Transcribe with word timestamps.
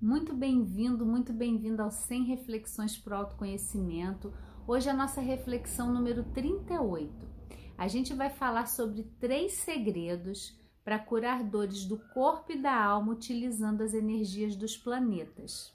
Muito 0.00 0.34
bem-vindo, 0.34 1.06
muito 1.06 1.32
bem-vindo 1.32 1.80
ao 1.80 1.90
100 1.90 2.24
Reflexões 2.24 2.98
para 2.98 3.14
o 3.14 3.18
Autoconhecimento. 3.20 4.30
Hoje 4.68 4.90
é 4.90 4.92
a 4.92 4.96
nossa 4.96 5.22
reflexão 5.22 5.90
número 5.90 6.22
38. 6.34 7.10
A 7.78 7.88
gente 7.88 8.12
vai 8.12 8.28
falar 8.28 8.66
sobre 8.66 9.04
três 9.18 9.54
segredos 9.54 10.54
para 10.84 10.98
curar 10.98 11.42
dores 11.42 11.86
do 11.86 11.96
corpo 12.12 12.52
e 12.52 12.60
da 12.60 12.74
alma 12.78 13.14
utilizando 13.14 13.80
as 13.80 13.94
energias 13.94 14.54
dos 14.54 14.76
planetas. 14.76 15.72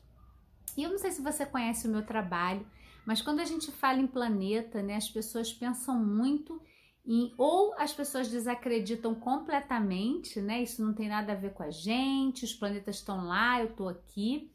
E 0.77 0.83
eu 0.83 0.91
não 0.91 0.99
sei 0.99 1.09
se 1.09 1.21
você 1.23 1.43
conhece 1.43 1.87
o 1.87 1.91
meu 1.91 2.05
trabalho, 2.05 2.63
mas 3.03 3.23
quando 3.23 3.39
a 3.39 3.45
gente 3.45 3.71
fala 3.71 3.99
em 3.99 4.07
planeta, 4.07 4.83
né, 4.83 4.97
as 4.97 5.09
pessoas 5.09 5.51
pensam 5.51 5.97
muito 5.97 6.61
e, 7.05 7.33
ou 7.37 7.73
as 7.77 7.91
pessoas 7.91 8.29
desacreditam 8.29 9.15
completamente, 9.15 10.39
né? 10.39 10.61
Isso 10.61 10.85
não 10.85 10.93
tem 10.93 11.09
nada 11.09 11.31
a 11.33 11.35
ver 11.35 11.53
com 11.53 11.63
a 11.63 11.71
gente, 11.71 12.45
os 12.45 12.53
planetas 12.53 12.97
estão 12.97 13.25
lá, 13.25 13.59
eu 13.59 13.69
estou 13.69 13.89
aqui. 13.89 14.51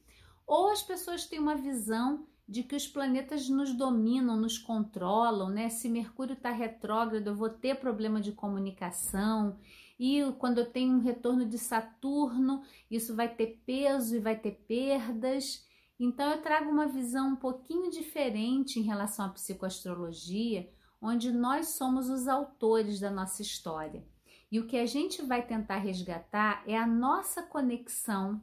Ou 0.46 0.70
as 0.70 0.82
pessoas 0.82 1.26
têm 1.26 1.40
uma 1.40 1.56
visão 1.56 2.24
de 2.48 2.62
que 2.62 2.76
os 2.76 2.86
planetas 2.86 3.48
nos 3.48 3.72
dominam, 3.74 4.36
nos 4.36 4.56
controlam, 4.58 5.48
né? 5.48 5.68
Se 5.68 5.88
Mercúrio 5.88 6.34
está 6.34 6.52
retrógrado, 6.52 7.26
eu 7.26 7.34
vou 7.34 7.50
ter 7.50 7.74
problema 7.80 8.20
de 8.20 8.30
comunicação. 8.30 9.58
E 9.98 10.22
quando 10.38 10.58
eu 10.58 10.70
tenho 10.70 10.94
um 10.94 11.00
retorno 11.00 11.44
de 11.44 11.58
Saturno, 11.58 12.62
isso 12.88 13.16
vai 13.16 13.28
ter 13.28 13.60
peso 13.66 14.14
e 14.14 14.20
vai 14.20 14.38
ter 14.38 14.52
perdas. 14.68 15.66
Então 15.98 16.30
eu 16.30 16.40
trago 16.40 16.70
uma 16.70 16.86
visão 16.86 17.30
um 17.30 17.36
pouquinho 17.36 17.90
diferente 17.90 18.78
em 18.78 18.82
relação 18.82 19.24
à 19.24 19.30
psicoastrologia 19.30 20.68
onde 21.00 21.32
nós 21.32 21.70
somos 21.70 22.08
os 22.08 22.26
autores 22.26 23.00
da 23.00 23.10
nossa 23.10 23.42
história. 23.42 24.04
E 24.50 24.58
o 24.58 24.66
que 24.66 24.76
a 24.76 24.86
gente 24.86 25.22
vai 25.22 25.46
tentar 25.46 25.78
resgatar 25.78 26.62
é 26.66 26.76
a 26.76 26.86
nossa 26.86 27.42
conexão 27.42 28.42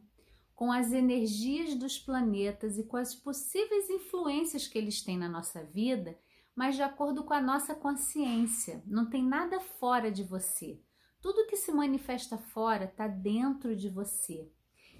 com 0.55 0.71
as 0.71 0.91
energias 0.91 1.75
dos 1.75 1.97
planetas 1.97 2.77
e 2.77 2.83
com 2.83 2.97
as 2.97 3.15
possíveis 3.15 3.89
influências 3.89 4.67
que 4.67 4.77
eles 4.77 5.01
têm 5.01 5.17
na 5.17 5.27
nossa 5.27 5.63
vida, 5.63 6.17
mas 6.55 6.75
de 6.75 6.83
acordo 6.83 7.23
com 7.23 7.33
a 7.33 7.41
nossa 7.41 7.73
consciência. 7.73 8.83
Não 8.85 9.09
tem 9.09 9.23
nada 9.23 9.59
fora 9.59 10.11
de 10.11 10.23
você. 10.23 10.79
Tudo 11.21 11.47
que 11.47 11.55
se 11.55 11.71
manifesta 11.71 12.37
fora 12.37 12.85
está 12.85 13.07
dentro 13.07 13.75
de 13.75 13.89
você. 13.89 14.51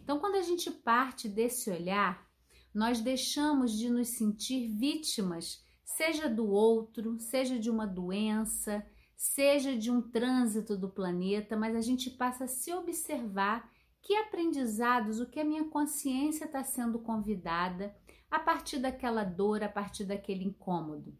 Então, 0.01 0.19
quando 0.19 0.35
a 0.35 0.41
gente 0.41 0.71
parte 0.71 1.29
desse 1.29 1.69
olhar, 1.69 2.27
nós 2.73 2.99
deixamos 2.99 3.77
de 3.77 3.89
nos 3.89 4.09
sentir 4.09 4.67
vítimas 4.67 5.62
seja 5.95 6.29
do 6.29 6.49
outro, 6.49 7.19
seja 7.19 7.57
de 7.59 7.69
uma 7.69 7.85
doença, 7.85 8.85
seja 9.15 9.77
de 9.77 9.91
um 9.91 10.01
trânsito 10.01 10.77
do 10.77 10.89
planeta, 10.89 11.55
mas 11.55 11.75
a 11.75 11.81
gente 11.81 12.09
passa 12.09 12.45
a 12.45 12.47
se 12.47 12.73
observar 12.73 13.71
que 14.01 14.15
aprendizados, 14.15 15.19
o 15.19 15.29
que 15.29 15.39
a 15.39 15.45
minha 15.45 15.65
consciência 15.65 16.45
está 16.45 16.63
sendo 16.63 16.99
convidada 16.99 17.95
a 18.29 18.39
partir 18.39 18.79
daquela 18.79 19.23
dor, 19.23 19.63
a 19.63 19.69
partir 19.69 20.03
daquele 20.03 20.43
incômodo. 20.43 21.17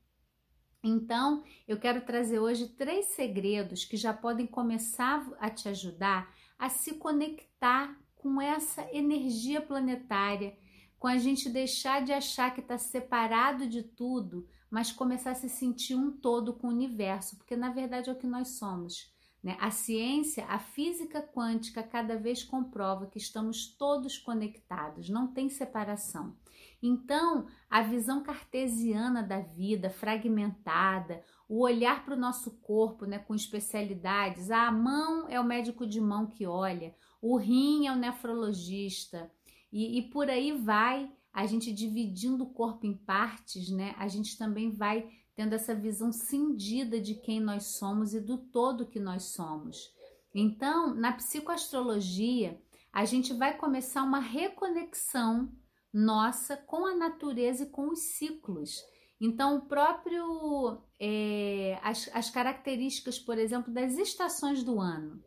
Então, 0.84 1.44
eu 1.66 1.80
quero 1.80 2.02
trazer 2.02 2.40
hoje 2.40 2.68
três 2.68 3.06
segredos 3.08 3.86
que 3.86 3.96
já 3.96 4.14
podem 4.14 4.46
começar 4.46 5.26
a 5.40 5.50
te 5.50 5.70
ajudar 5.70 6.34
a 6.60 6.70
se 6.70 6.96
conectar 6.96 7.98
com 8.16 8.42
essa 8.42 8.88
energia 8.94 9.62
planetária, 9.62 10.58
com 10.98 11.08
a 11.08 11.18
gente 11.18 11.50
deixar 11.50 12.04
de 12.04 12.14
achar 12.14 12.54
que 12.54 12.62
está 12.62 12.78
separado 12.78 13.68
de 13.68 13.84
tudo, 13.84 14.48
mas 14.74 14.92
começar 14.92 15.30
a 15.30 15.36
se 15.36 15.48
sentir 15.48 15.94
um 15.94 16.10
todo 16.12 16.52
com 16.52 16.66
o 16.66 16.72
universo, 16.72 17.38
porque 17.38 17.56
na 17.56 17.70
verdade 17.70 18.10
é 18.10 18.12
o 18.12 18.18
que 18.18 18.26
nós 18.26 18.58
somos. 18.58 19.14
Né? 19.44 19.56
A 19.60 19.70
ciência, 19.70 20.48
a 20.48 20.58
física 20.58 21.22
quântica, 21.22 21.84
cada 21.84 22.18
vez 22.18 22.44
comprova 22.44 23.06
que 23.06 23.20
estamos 23.20 23.68
todos 23.78 24.18
conectados, 24.18 25.10
não 25.10 25.28
tem 25.28 25.48
separação. 25.48 26.36
Então, 26.82 27.46
a 27.70 27.84
visão 27.84 28.24
cartesiana 28.24 29.22
da 29.22 29.42
vida, 29.42 29.92
fragmentada, 29.92 31.24
o 31.48 31.60
olhar 31.60 32.04
para 32.04 32.16
o 32.16 32.20
nosso 32.20 32.58
corpo 32.60 33.06
né, 33.06 33.20
com 33.20 33.36
especialidades, 33.36 34.50
a 34.50 34.72
mão 34.72 35.30
é 35.30 35.40
o 35.40 35.46
médico 35.46 35.86
de 35.86 36.02
mão 36.02 36.26
que 36.26 36.48
olha, 36.48 36.96
o 37.22 37.38
rim 37.38 37.86
é 37.86 37.92
o 37.92 37.96
nefrologista, 37.96 39.32
e, 39.72 40.00
e 40.00 40.02
por 40.10 40.32
aí 40.32 40.52
vai 40.52 41.12
a 41.34 41.46
gente 41.48 41.74
dividindo 41.74 42.44
o 42.44 42.54
corpo 42.54 42.86
em 42.86 42.96
partes, 42.96 43.70
né? 43.70 43.96
A 43.98 44.08
gente 44.08 44.38
também 44.38 44.72
vai 44.72 45.10
tendo 45.36 45.54
essa 45.54 45.74
visão 45.74 46.12
cindida 46.12 47.02
de 47.02 47.16
quem 47.16 47.40
nós 47.40 47.78
somos 47.78 48.14
e 48.14 48.20
do 48.20 48.38
todo 48.38 48.88
que 48.88 49.00
nós 49.00 49.24
somos. 49.24 49.92
Então, 50.34 50.94
na 50.94 51.12
psicoastrologia, 51.12 52.62
a 52.92 53.06
gente 53.06 53.34
vai 53.34 53.58
começar 53.58 54.04
uma 54.04 54.20
reconexão 54.20 55.52
nossa 55.92 56.56
com 56.56 56.86
a 56.86 56.96
natureza 56.96 57.64
e 57.64 57.70
com 57.70 57.90
os 57.90 58.00
ciclos. 58.00 58.84
Então, 59.20 59.58
o 59.58 59.62
próprio 59.62 60.82
é, 61.00 61.80
as, 61.82 62.10
as 62.14 62.30
características, 62.30 63.18
por 63.18 63.38
exemplo, 63.38 63.74
das 63.74 63.98
estações 63.98 64.64
do 64.64 64.80
ano. 64.80 65.24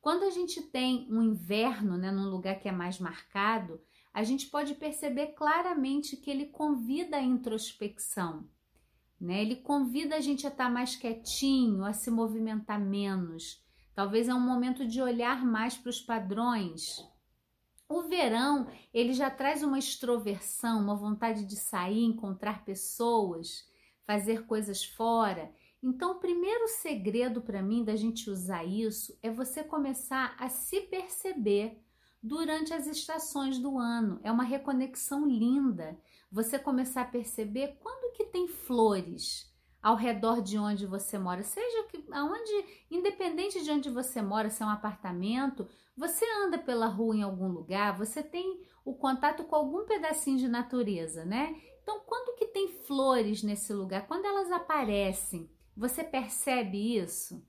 Quando 0.00 0.24
a 0.24 0.30
gente 0.30 0.62
tem 0.62 1.08
um 1.10 1.22
inverno, 1.22 1.96
né, 1.96 2.10
num 2.10 2.28
lugar 2.28 2.60
que 2.60 2.68
é 2.68 2.72
mais 2.72 2.98
marcado, 2.98 3.80
a 4.18 4.24
gente 4.24 4.48
pode 4.48 4.74
perceber 4.74 5.28
claramente 5.28 6.16
que 6.16 6.28
ele 6.28 6.46
convida 6.46 7.18
a 7.18 7.22
introspecção, 7.22 8.48
né? 9.20 9.40
Ele 9.40 9.54
convida 9.54 10.16
a 10.16 10.20
gente 10.20 10.44
a 10.44 10.50
estar 10.50 10.68
mais 10.68 10.96
quietinho, 10.96 11.84
a 11.84 11.92
se 11.92 12.10
movimentar 12.10 12.80
menos. 12.80 13.64
Talvez 13.94 14.28
é 14.28 14.34
um 14.34 14.40
momento 14.40 14.84
de 14.84 15.00
olhar 15.00 15.46
mais 15.46 15.76
para 15.76 15.90
os 15.90 16.00
padrões. 16.00 16.96
O 17.88 18.02
verão, 18.08 18.66
ele 18.92 19.12
já 19.12 19.30
traz 19.30 19.62
uma 19.62 19.78
extroversão, 19.78 20.82
uma 20.82 20.96
vontade 20.96 21.44
de 21.44 21.54
sair, 21.54 22.02
encontrar 22.02 22.64
pessoas, 22.64 23.68
fazer 24.04 24.46
coisas 24.46 24.84
fora. 24.84 25.48
Então, 25.80 26.16
o 26.16 26.18
primeiro 26.18 26.66
segredo 26.66 27.40
para 27.40 27.62
mim 27.62 27.84
da 27.84 27.94
gente 27.94 28.28
usar 28.28 28.64
isso 28.64 29.16
é 29.22 29.30
você 29.30 29.62
começar 29.62 30.34
a 30.40 30.48
se 30.48 30.80
perceber 30.80 31.80
durante 32.22 32.72
as 32.72 32.86
estações 32.86 33.58
do 33.58 33.78
ano. 33.78 34.20
É 34.22 34.30
uma 34.30 34.44
reconexão 34.44 35.26
linda. 35.26 35.98
Você 36.30 36.58
começar 36.58 37.02
a 37.02 37.06
perceber 37.06 37.78
quando 37.80 38.12
que 38.12 38.24
tem 38.26 38.48
flores 38.48 39.48
ao 39.82 39.96
redor 39.96 40.42
de 40.42 40.58
onde 40.58 40.86
você 40.86 41.18
mora, 41.18 41.42
seja 41.42 41.84
que 41.84 42.04
aonde, 42.10 42.64
independente 42.90 43.62
de 43.62 43.70
onde 43.70 43.88
você 43.88 44.20
mora, 44.20 44.50
se 44.50 44.62
é 44.62 44.66
um 44.66 44.70
apartamento, 44.70 45.68
você 45.96 46.24
anda 46.44 46.58
pela 46.58 46.86
rua 46.86 47.16
em 47.16 47.22
algum 47.22 47.48
lugar, 47.48 47.96
você 47.96 48.22
tem 48.22 48.60
o 48.84 48.94
contato 48.94 49.44
com 49.44 49.54
algum 49.54 49.84
pedacinho 49.84 50.38
de 50.38 50.48
natureza, 50.48 51.24
né? 51.24 51.54
Então, 51.82 52.00
quando 52.06 52.36
que 52.36 52.46
tem 52.46 52.68
flores 52.86 53.42
nesse 53.42 53.72
lugar? 53.72 54.06
Quando 54.06 54.26
elas 54.26 54.50
aparecem, 54.50 55.50
você 55.76 56.02
percebe 56.04 56.96
isso? 56.98 57.42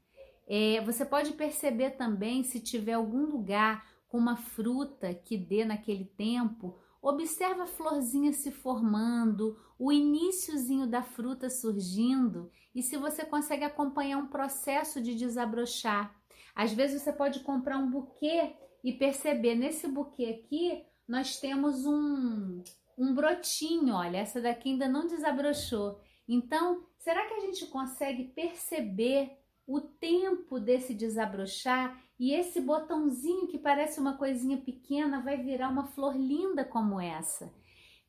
É, 0.47 0.81
você 0.81 1.05
pode 1.05 1.33
perceber 1.33 1.91
também 1.91 2.43
se 2.43 2.59
tiver 2.59 2.93
algum 2.93 3.25
lugar 3.25 3.85
com 4.09 4.17
uma 4.17 4.35
fruta 4.35 5.13
que 5.13 5.37
dê 5.37 5.63
naquele 5.63 6.05
tempo, 6.05 6.77
observa 7.01 7.63
a 7.63 7.67
florzinha 7.67 8.33
se 8.33 8.51
formando, 8.51 9.57
o 9.77 9.91
iníciozinho 9.91 10.85
da 10.85 11.01
fruta 11.01 11.49
surgindo 11.49 12.51
e 12.75 12.81
se 12.81 12.97
você 12.97 13.23
consegue 13.23 13.63
acompanhar 13.63 14.17
um 14.17 14.27
processo 14.27 15.01
de 15.01 15.15
desabrochar. 15.15 16.13
Às 16.53 16.73
vezes 16.73 17.01
você 17.01 17.13
pode 17.13 17.39
comprar 17.41 17.77
um 17.77 17.89
buquê 17.89 18.55
e 18.83 18.91
perceber 18.91 19.55
nesse 19.55 19.87
buquê 19.87 20.25
aqui 20.25 20.83
nós 21.07 21.39
temos 21.39 21.85
um 21.85 22.61
um 22.97 23.13
brotinho, 23.13 23.93
olha, 23.93 24.17
essa 24.17 24.41
daqui 24.41 24.71
ainda 24.71 24.89
não 24.89 25.07
desabrochou. 25.07 26.01
Então, 26.27 26.85
será 26.97 27.25
que 27.25 27.35
a 27.35 27.39
gente 27.39 27.65
consegue 27.67 28.25
perceber 28.25 29.38
o 29.69 29.79
tempo 29.79 30.59
desse 30.59 30.95
desabrochar 30.95 32.03
e 32.19 32.33
esse 32.33 32.59
botãozinho 32.59 33.45
que 33.45 33.59
parece 33.59 33.99
uma 33.99 34.17
coisinha 34.17 34.57
pequena 34.57 35.21
vai 35.21 35.37
virar 35.37 35.69
uma 35.69 35.85
flor 35.85 36.17
linda 36.17 36.65
como 36.65 36.99
essa. 36.99 37.53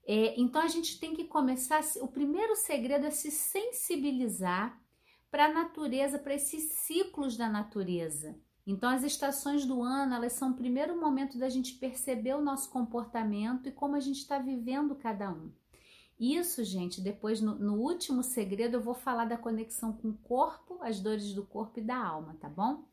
É, 0.06 0.40
então 0.40 0.62
a 0.62 0.68
gente 0.68 0.98
tem 0.98 1.14
que 1.14 1.24
começar. 1.24 1.82
O 2.00 2.08
primeiro 2.08 2.56
segredo 2.56 3.04
é 3.04 3.10
se 3.10 3.30
sensibilizar 3.30 4.80
para 5.30 5.44
a 5.44 5.52
natureza, 5.52 6.18
para 6.18 6.34
esses 6.34 6.72
ciclos 6.72 7.36
da 7.36 7.46
natureza. 7.46 8.34
Então 8.66 8.88
as 8.88 9.04
estações 9.04 9.66
do 9.66 9.82
ano 9.82 10.14
elas 10.14 10.32
são 10.32 10.52
o 10.52 10.56
primeiro 10.56 10.98
momento 10.98 11.38
da 11.38 11.50
gente 11.50 11.74
perceber 11.74 12.34
o 12.34 12.42
nosso 12.42 12.70
comportamento 12.70 13.68
e 13.68 13.72
como 13.72 13.96
a 13.96 14.00
gente 14.00 14.20
está 14.20 14.38
vivendo 14.38 14.94
cada 14.94 15.30
um. 15.30 15.52
Isso, 16.20 16.62
gente, 16.62 17.00
depois 17.00 17.40
no, 17.40 17.54
no, 17.54 17.76
último 17.76 18.22
segredo 18.22 18.76
eu 18.76 18.82
vou 18.82 18.92
falar 18.92 19.24
da 19.24 19.38
conexão 19.38 19.90
com 19.90 20.10
o 20.10 20.18
corpo, 20.18 20.78
as 20.82 21.00
dores 21.00 21.32
do 21.32 21.46
corpo 21.46 21.78
e 21.78 21.82
da 21.82 21.96
alma, 21.96 22.36
tá 22.38 22.46
bom? 22.46 22.84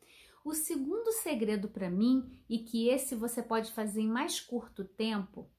O 0.46 0.54
segundo 0.54 1.12
segredo 1.12 1.68
para 1.68 1.90
mim, 1.90 2.42
e 2.50 2.60
que 2.60 2.88
esse 2.88 3.16
você 3.16 3.44
pode 3.44 3.74
fazer 3.74 4.00
em 4.00 4.08
mais 4.08 4.40
curto 4.40 4.86
tempo, 4.86 5.52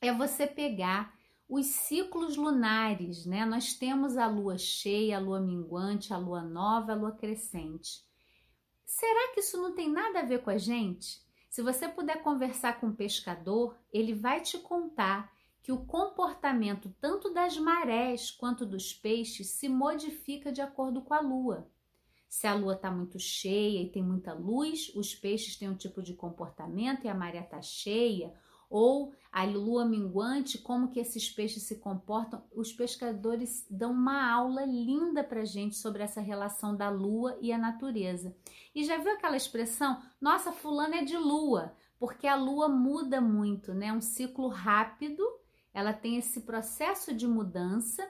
é 0.00 0.12
você 0.14 0.46
pegar 0.46 1.12
os 1.48 1.66
ciclos 1.66 2.36
lunares, 2.36 3.26
né? 3.26 3.44
Nós 3.44 3.74
temos 3.74 4.16
a 4.16 4.28
lua 4.28 4.56
cheia, 4.56 5.16
a 5.16 5.20
lua 5.20 5.40
minguante, 5.40 6.14
a 6.14 6.16
lua 6.16 6.40
nova, 6.40 6.92
a 6.92 6.94
lua 6.94 7.10
crescente. 7.10 8.00
Será 8.86 9.34
que 9.34 9.40
isso 9.40 9.56
não 9.56 9.74
tem 9.74 9.90
nada 9.90 10.20
a 10.20 10.24
ver 10.24 10.42
com 10.42 10.50
a 10.50 10.56
gente? 10.56 11.20
Se 11.50 11.62
você 11.62 11.88
puder 11.88 12.22
conversar 12.22 12.78
com 12.78 12.90
o 12.90 12.94
pescador, 12.94 13.76
ele 13.92 14.14
vai 14.14 14.40
te 14.40 14.56
contar 14.56 15.31
que 15.62 15.72
o 15.72 15.84
comportamento 15.84 16.94
tanto 17.00 17.32
das 17.32 17.56
marés 17.56 18.30
quanto 18.30 18.66
dos 18.66 18.92
peixes 18.92 19.50
se 19.50 19.68
modifica 19.68 20.50
de 20.50 20.60
acordo 20.60 21.02
com 21.02 21.14
a 21.14 21.20
lua. 21.20 21.70
Se 22.28 22.46
a 22.46 22.54
lua 22.54 22.72
está 22.72 22.90
muito 22.90 23.18
cheia 23.18 23.80
e 23.82 23.90
tem 23.90 24.02
muita 24.02 24.32
luz, 24.32 24.90
os 24.94 25.14
peixes 25.14 25.56
têm 25.56 25.68
um 25.68 25.76
tipo 25.76 26.02
de 26.02 26.14
comportamento 26.14 27.04
e 27.04 27.08
a 27.08 27.14
maré 27.14 27.40
está 27.40 27.60
cheia, 27.60 28.32
ou 28.68 29.12
a 29.30 29.44
lua 29.44 29.84
minguante, 29.84 30.56
como 30.56 30.88
que 30.88 30.98
esses 30.98 31.28
peixes 31.28 31.64
se 31.64 31.76
comportam. 31.76 32.42
Os 32.50 32.72
pescadores 32.72 33.66
dão 33.68 33.92
uma 33.92 34.32
aula 34.32 34.64
linda 34.64 35.22
para 35.22 35.44
gente 35.44 35.76
sobre 35.76 36.02
essa 36.02 36.22
relação 36.22 36.74
da 36.74 36.88
lua 36.88 37.36
e 37.42 37.52
a 37.52 37.58
natureza. 37.58 38.34
E 38.74 38.82
já 38.82 38.96
viu 38.96 39.12
aquela 39.12 39.36
expressão? 39.36 40.02
Nossa, 40.18 40.52
fulano 40.52 40.94
é 40.94 41.04
de 41.04 41.18
lua, 41.18 41.76
porque 41.98 42.26
a 42.26 42.34
lua 42.34 42.66
muda 42.66 43.20
muito, 43.20 43.74
né? 43.74 43.92
Um 43.92 44.00
ciclo 44.00 44.48
rápido, 44.48 45.22
ela 45.72 45.92
tem 45.92 46.16
esse 46.16 46.42
processo 46.42 47.14
de 47.14 47.26
mudança 47.26 48.06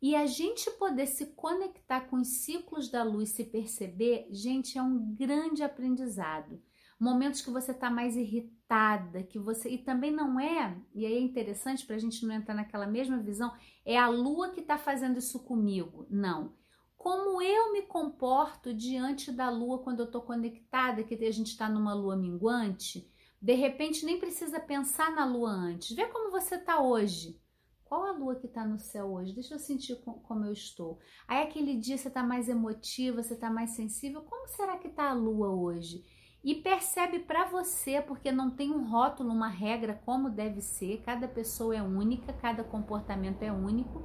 e 0.00 0.14
a 0.14 0.26
gente 0.26 0.70
poder 0.72 1.06
se 1.06 1.26
conectar 1.34 2.02
com 2.02 2.16
os 2.16 2.28
ciclos 2.44 2.90
da 2.90 3.02
luz, 3.02 3.30
se 3.30 3.44
perceber, 3.44 4.28
gente, 4.30 4.78
é 4.78 4.82
um 4.82 5.14
grande 5.14 5.62
aprendizado 5.62 6.60
momentos 7.00 7.40
que 7.40 7.50
você 7.50 7.70
está 7.70 7.90
mais 7.90 8.14
irritada, 8.14 9.22
que 9.22 9.38
você 9.38 9.70
e 9.70 9.78
também 9.78 10.10
não 10.10 10.38
é, 10.38 10.76
e 10.94 11.06
aí 11.06 11.14
é 11.14 11.20
interessante 11.20 11.86
para 11.86 11.96
a 11.96 11.98
gente 11.98 12.26
não 12.26 12.34
entrar 12.34 12.54
naquela 12.54 12.86
mesma 12.86 13.16
visão, 13.16 13.50
é 13.86 13.96
a 13.96 14.06
lua 14.06 14.50
que 14.50 14.60
está 14.60 14.76
fazendo 14.76 15.18
isso 15.18 15.40
comigo. 15.40 16.06
Não. 16.10 16.52
Como 16.98 17.40
eu 17.40 17.72
me 17.72 17.80
comporto 17.80 18.74
diante 18.74 19.32
da 19.32 19.48
lua 19.48 19.78
quando 19.78 20.00
eu 20.00 20.04
estou 20.04 20.20
conectada, 20.20 21.02
que 21.02 21.14
a 21.14 21.32
gente 21.32 21.46
está 21.46 21.66
numa 21.66 21.94
lua 21.94 22.14
minguante, 22.14 23.10
de 23.40 23.54
repente 23.54 24.04
nem 24.04 24.18
precisa 24.18 24.60
pensar 24.60 25.10
na 25.12 25.24
lua 25.24 25.50
antes. 25.50 25.96
Vê 25.96 26.06
como 26.06 26.30
você 26.30 26.56
está 26.56 26.80
hoje. 26.80 27.40
Qual 27.84 28.04
a 28.04 28.12
lua 28.12 28.36
que 28.36 28.46
está 28.46 28.64
no 28.64 28.78
céu 28.78 29.12
hoje? 29.14 29.34
Deixa 29.34 29.54
eu 29.54 29.58
sentir 29.58 29.96
como 30.02 30.44
eu 30.44 30.52
estou. 30.52 31.00
Aí 31.26 31.42
aquele 31.42 31.76
dia 31.76 31.98
você 31.98 32.08
está 32.08 32.22
mais 32.22 32.48
emotiva, 32.48 33.22
você 33.22 33.34
está 33.34 33.50
mais 33.50 33.70
sensível. 33.70 34.22
Como 34.22 34.46
será 34.48 34.78
que 34.78 34.88
está 34.88 35.10
a 35.10 35.14
lua 35.14 35.50
hoje? 35.50 36.04
e 36.42 36.54
percebe 36.54 37.18
para 37.18 37.44
você, 37.44 38.00
porque 38.00 38.32
não 38.32 38.50
tem 38.50 38.70
um 38.70 38.88
rótulo, 38.88 39.30
uma 39.30 39.48
regra 39.48 40.00
como 40.06 40.30
deve 40.30 40.62
ser, 40.62 41.02
cada 41.02 41.28
pessoa 41.28 41.76
é 41.76 41.82
única, 41.82 42.32
cada 42.32 42.64
comportamento 42.64 43.42
é 43.42 43.52
único. 43.52 44.02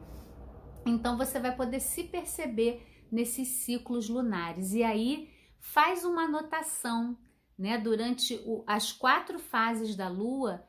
Então 0.85 1.17
você 1.17 1.39
vai 1.39 1.55
poder 1.55 1.79
se 1.79 2.03
perceber 2.03 2.85
nesses 3.09 3.47
ciclos 3.47 4.09
lunares. 4.09 4.73
E 4.73 4.83
aí 4.83 5.29
faz 5.59 6.03
uma 6.03 6.23
anotação, 6.23 7.17
né? 7.57 7.77
Durante 7.77 8.41
o, 8.45 8.63
as 8.67 8.91
quatro 8.91 9.39
fases 9.39 9.95
da 9.95 10.07
lua, 10.07 10.63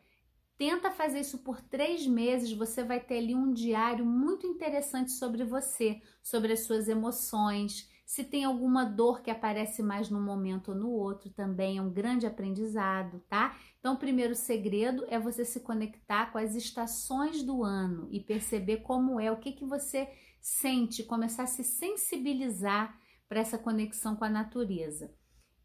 tenta 0.57 0.91
fazer 0.91 1.21
isso 1.21 1.39
por 1.39 1.61
três 1.61 2.07
meses. 2.07 2.53
Você 2.53 2.83
vai 2.83 3.01
ter 3.01 3.19
ali 3.19 3.35
um 3.35 3.53
diário 3.53 4.05
muito 4.05 4.47
interessante 4.47 5.13
sobre 5.13 5.45
você, 5.45 6.01
sobre 6.23 6.53
as 6.53 6.61
suas 6.61 6.89
emoções 6.89 7.89
se 8.07 8.23
tem 8.23 8.45
alguma 8.45 8.85
dor 8.85 9.21
que 9.21 9.33
aparece 9.33 9.83
mais 9.83 10.09
num 10.09 10.23
momento 10.23 10.69
ou 10.69 10.77
no 10.77 10.91
outro, 10.91 11.29
também 11.29 11.79
é 11.79 11.83
um 11.83 11.91
grande 11.91 12.25
aprendizado, 12.25 13.21
tá? 13.29 13.59
Então, 13.81 13.95
o 13.95 13.99
primeiro 13.99 14.35
segredo 14.37 15.05
é 15.09 15.19
você 15.19 15.45
se 15.45 15.59
conectar 15.59 16.31
com 16.31 16.39
as 16.39 16.55
estações 16.55 17.43
do 17.43 17.65
ano 17.65 18.07
e 18.13 18.21
perceber 18.21 18.79
como 18.79 19.19
é, 19.19 19.31
o 19.33 19.37
que, 19.37 19.51
que 19.51 19.65
você 19.65 20.09
sente, 20.41 21.03
começar 21.03 21.43
a 21.43 21.49
se 21.49 21.65
sensibilizar 21.65 22.97
para 23.29 23.41
essa 23.41 23.59
conexão 23.59 24.15
com 24.15 24.25
a 24.25 24.31
natureza. 24.31 25.13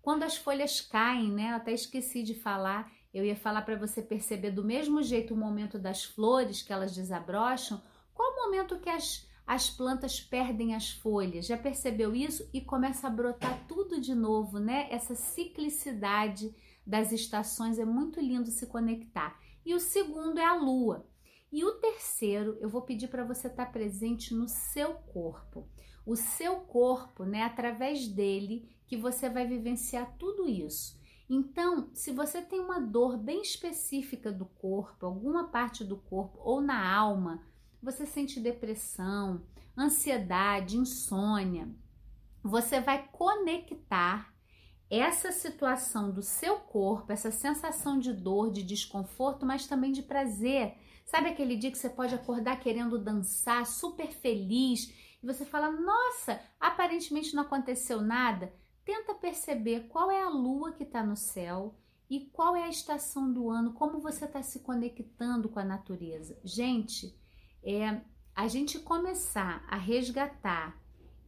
Quando 0.01 0.23
as 0.23 0.35
folhas 0.35 0.81
caem, 0.81 1.31
né? 1.31 1.51
Eu 1.51 1.55
até 1.55 1.71
esqueci 1.71 2.23
de 2.23 2.33
falar, 2.33 2.91
eu 3.13 3.23
ia 3.23 3.35
falar 3.35 3.61
para 3.61 3.75
você 3.75 4.01
perceber 4.01 4.51
do 4.51 4.63
mesmo 4.63 5.01
jeito 5.03 5.33
o 5.33 5.37
momento 5.37 5.77
das 5.77 6.03
flores 6.03 6.61
que 6.61 6.73
elas 6.73 6.93
desabrocham, 6.93 7.81
qual 8.13 8.31
o 8.31 8.45
momento 8.45 8.79
que 8.79 8.89
as 8.89 9.29
as 9.45 9.69
plantas 9.69 10.21
perdem 10.21 10.75
as 10.75 10.91
folhas. 10.91 11.45
Já 11.45 11.57
percebeu 11.57 12.15
isso? 12.15 12.49
E 12.53 12.61
começa 12.61 13.07
a 13.07 13.09
brotar 13.09 13.65
tudo 13.67 13.99
de 13.99 14.15
novo, 14.15 14.59
né? 14.59 14.87
Essa 14.89 15.13
ciclicidade 15.13 16.55
das 16.87 17.11
estações 17.11 17.77
é 17.77 17.83
muito 17.83 18.21
lindo 18.21 18.49
se 18.49 18.67
conectar. 18.67 19.37
E 19.65 19.73
o 19.73 19.79
segundo 19.79 20.39
é 20.39 20.45
a 20.45 20.55
lua. 20.55 21.05
E 21.51 21.65
o 21.65 21.73
terceiro, 21.73 22.57
eu 22.61 22.69
vou 22.69 22.81
pedir 22.81 23.09
para 23.09 23.25
você 23.25 23.47
estar 23.47 23.73
presente 23.73 24.33
no 24.33 24.47
seu 24.47 24.93
corpo. 24.93 25.67
O 26.05 26.15
seu 26.15 26.61
corpo, 26.61 27.25
né, 27.25 27.43
através 27.43 28.07
dele, 28.07 28.69
que 28.91 28.97
você 28.97 29.29
vai 29.29 29.47
vivenciar 29.47 30.17
tudo 30.19 30.49
isso. 30.49 30.99
Então, 31.29 31.89
se 31.93 32.11
você 32.11 32.41
tem 32.41 32.59
uma 32.59 32.77
dor 32.77 33.17
bem 33.17 33.41
específica 33.41 34.33
do 34.33 34.45
corpo, 34.45 35.05
alguma 35.05 35.45
parte 35.47 35.81
do 35.81 35.95
corpo 35.95 36.37
ou 36.43 36.59
na 36.59 36.93
alma, 36.93 37.41
você 37.81 38.05
sente 38.05 38.37
depressão, 38.41 39.43
ansiedade, 39.77 40.77
insônia, 40.77 41.73
você 42.43 42.81
vai 42.81 43.07
conectar 43.13 44.33
essa 44.89 45.31
situação 45.31 46.11
do 46.11 46.21
seu 46.21 46.57
corpo, 46.57 47.13
essa 47.13 47.31
sensação 47.31 47.97
de 47.97 48.11
dor, 48.11 48.51
de 48.51 48.61
desconforto, 48.61 49.45
mas 49.45 49.67
também 49.67 49.93
de 49.93 50.03
prazer. 50.03 50.75
Sabe 51.05 51.29
aquele 51.29 51.55
dia 51.55 51.71
que 51.71 51.77
você 51.77 51.89
pode 51.89 52.13
acordar 52.13 52.59
querendo 52.59 52.99
dançar, 52.99 53.65
super 53.65 54.11
feliz, 54.11 54.93
e 55.23 55.25
você 55.25 55.45
fala: 55.45 55.71
"Nossa, 55.71 56.41
aparentemente 56.59 57.33
não 57.33 57.43
aconteceu 57.43 58.01
nada". 58.01 58.51
Tenta 58.85 59.13
perceber 59.13 59.87
qual 59.87 60.09
é 60.09 60.21
a 60.21 60.29
lua 60.29 60.71
que 60.71 60.83
está 60.83 61.03
no 61.03 61.15
céu 61.15 61.75
e 62.09 62.19
qual 62.19 62.55
é 62.55 62.63
a 62.63 62.69
estação 62.69 63.31
do 63.31 63.49
ano, 63.49 63.73
como 63.73 63.99
você 63.99 64.25
está 64.25 64.41
se 64.41 64.59
conectando 64.59 65.47
com 65.47 65.59
a 65.59 65.63
natureza. 65.63 66.37
Gente, 66.43 67.15
é 67.63 68.01
a 68.35 68.47
gente 68.47 68.79
começar 68.79 69.63
a 69.67 69.77
resgatar 69.77 70.81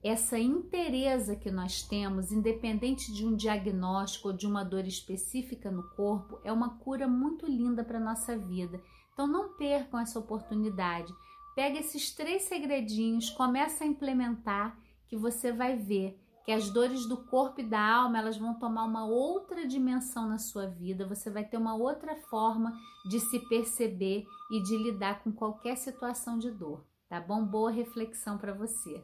essa 0.03 0.37
interesa 0.37 1.35
que 1.35 1.49
nós 1.49 1.81
temos, 1.83 2.31
independente 2.31 3.13
de 3.13 3.25
um 3.25 3.35
diagnóstico 3.35 4.27
ou 4.29 4.33
de 4.33 4.45
uma 4.45 4.63
dor 4.63 4.85
específica 4.85 5.71
no 5.71 5.83
corpo, 5.95 6.39
é 6.43 6.51
uma 6.51 6.77
cura 6.79 7.07
muito 7.07 7.45
linda 7.45 7.85
para 7.85 7.99
nossa 7.99 8.37
vida. 8.37 8.81
Então 9.13 9.25
não 9.25 9.53
percam 9.53 9.99
essa 9.99 10.19
oportunidade. 10.19 11.13
Pega 11.55 11.79
esses 11.79 12.11
três 12.11 12.43
segredinhos, 12.43 13.29
começa 13.29 13.83
a 13.83 13.87
implementar 13.87 14.77
que 15.07 15.15
você 15.15 15.53
vai 15.53 15.77
ver 15.77 16.19
que 16.43 16.51
as 16.51 16.69
dores 16.69 17.05
do 17.05 17.17
corpo 17.17 17.61
e 17.61 17.63
da 17.63 17.79
alma 17.79 18.17
elas 18.17 18.37
vão 18.37 18.53
tomar 18.53 18.83
uma 18.83 19.05
outra 19.05 19.67
dimensão 19.67 20.27
na 20.27 20.37
sua 20.37 20.67
vida, 20.67 21.07
você 21.07 21.29
vai 21.29 21.45
ter 21.45 21.57
uma 21.57 21.75
outra 21.75 22.15
forma 22.15 22.77
de 23.05 23.19
se 23.19 23.39
perceber 23.47 24.25
e 24.51 24.61
de 24.61 24.77
lidar 24.77 25.23
com 25.23 25.31
qualquer 25.31 25.77
situação 25.77 26.37
de 26.37 26.51
dor, 26.51 26.83
tá 27.07 27.19
bom? 27.19 27.45
Boa 27.45 27.71
reflexão 27.71 28.37
para 28.37 28.53
você. 28.53 29.03